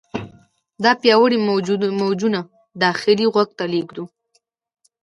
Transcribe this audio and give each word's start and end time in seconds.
دا 0.83 0.91
پیاوړي 1.01 1.37
موجونه 2.01 2.39
داخلي 2.83 3.25
غوږ 3.33 3.49
ته 3.57 3.65
لیږدوي. 3.71 4.07